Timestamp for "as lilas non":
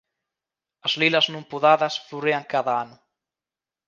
0.85-1.47